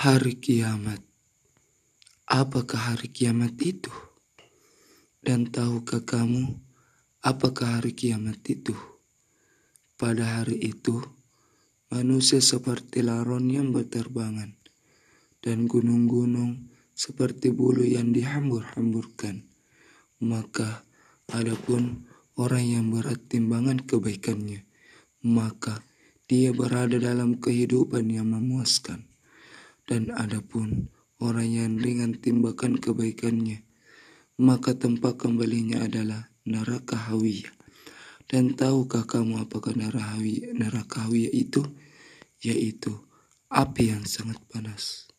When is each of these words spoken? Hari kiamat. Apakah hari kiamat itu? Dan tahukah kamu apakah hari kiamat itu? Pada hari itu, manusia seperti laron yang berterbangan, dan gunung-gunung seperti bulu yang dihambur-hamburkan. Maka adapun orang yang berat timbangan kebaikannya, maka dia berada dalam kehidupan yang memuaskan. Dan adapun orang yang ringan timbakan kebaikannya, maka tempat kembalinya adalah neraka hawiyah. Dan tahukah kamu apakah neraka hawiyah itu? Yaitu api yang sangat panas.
Hari 0.00 0.40
kiamat. 0.40 1.04
Apakah 2.24 2.96
hari 2.96 3.12
kiamat 3.12 3.52
itu? 3.60 3.92
Dan 5.20 5.52
tahukah 5.52 6.00
kamu 6.08 6.56
apakah 7.20 7.76
hari 7.76 7.92
kiamat 7.92 8.40
itu? 8.48 8.72
Pada 10.00 10.40
hari 10.40 10.56
itu, 10.56 11.04
manusia 11.92 12.40
seperti 12.40 13.04
laron 13.04 13.52
yang 13.52 13.76
berterbangan, 13.76 14.56
dan 15.44 15.68
gunung-gunung 15.68 16.72
seperti 16.96 17.52
bulu 17.52 17.84
yang 17.84 18.16
dihambur-hamburkan. 18.16 19.44
Maka 20.24 20.80
adapun 21.28 22.08
orang 22.40 22.64
yang 22.64 22.88
berat 22.88 23.20
timbangan 23.28 23.84
kebaikannya, 23.84 24.64
maka 25.28 25.84
dia 26.24 26.56
berada 26.56 26.96
dalam 26.96 27.36
kehidupan 27.36 28.08
yang 28.08 28.32
memuaskan. 28.32 29.09
Dan 29.90 30.14
adapun 30.14 30.86
orang 31.18 31.50
yang 31.50 31.74
ringan 31.82 32.14
timbakan 32.22 32.78
kebaikannya, 32.78 33.66
maka 34.38 34.78
tempat 34.78 35.18
kembalinya 35.18 35.82
adalah 35.82 36.30
neraka 36.46 36.94
hawiyah. 37.10 37.50
Dan 38.30 38.54
tahukah 38.54 39.02
kamu 39.02 39.42
apakah 39.42 39.74
neraka 39.74 41.10
hawiyah 41.10 41.34
itu? 41.34 41.66
Yaitu 42.38 42.94
api 43.50 43.90
yang 43.90 44.06
sangat 44.06 44.38
panas. 44.46 45.09